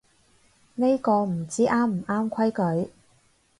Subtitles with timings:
[0.73, 2.91] 呢個唔知啱唔啱規矩